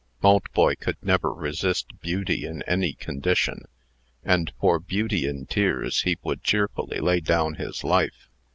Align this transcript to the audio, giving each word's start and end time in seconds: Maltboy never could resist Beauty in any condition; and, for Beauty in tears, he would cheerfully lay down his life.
Maltboy 0.23 0.73
never 1.03 1.31
could 1.31 1.39
resist 1.39 1.99
Beauty 2.01 2.43
in 2.43 2.63
any 2.63 2.93
condition; 2.93 3.65
and, 4.23 4.51
for 4.59 4.79
Beauty 4.79 5.27
in 5.27 5.45
tears, 5.45 6.01
he 6.01 6.17
would 6.23 6.41
cheerfully 6.41 6.97
lay 6.99 7.19
down 7.19 7.53
his 7.53 7.83
life. 7.83 8.27